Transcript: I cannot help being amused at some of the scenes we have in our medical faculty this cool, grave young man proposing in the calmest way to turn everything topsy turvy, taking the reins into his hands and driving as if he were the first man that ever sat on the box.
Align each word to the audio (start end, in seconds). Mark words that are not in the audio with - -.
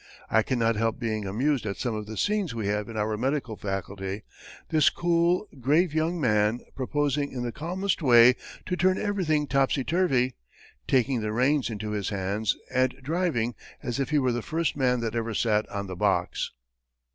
I 0.31 0.41
cannot 0.41 0.77
help 0.77 0.97
being 0.97 1.27
amused 1.27 1.63
at 1.67 1.77
some 1.77 1.93
of 1.93 2.07
the 2.07 2.17
scenes 2.17 2.55
we 2.55 2.65
have 2.65 2.89
in 2.89 2.97
our 2.97 3.15
medical 3.17 3.55
faculty 3.55 4.23
this 4.69 4.89
cool, 4.89 5.47
grave 5.59 5.93
young 5.93 6.19
man 6.19 6.61
proposing 6.73 7.31
in 7.31 7.43
the 7.43 7.51
calmest 7.51 8.01
way 8.01 8.35
to 8.65 8.75
turn 8.75 8.97
everything 8.97 9.45
topsy 9.45 9.83
turvy, 9.83 10.33
taking 10.87 11.21
the 11.21 11.31
reins 11.31 11.69
into 11.69 11.91
his 11.91 12.09
hands 12.09 12.57
and 12.73 12.95
driving 13.03 13.53
as 13.83 13.99
if 13.99 14.09
he 14.09 14.17
were 14.17 14.31
the 14.31 14.41
first 14.41 14.75
man 14.75 15.01
that 15.01 15.13
ever 15.13 15.35
sat 15.35 15.69
on 15.69 15.85
the 15.85 15.95
box. 15.95 16.49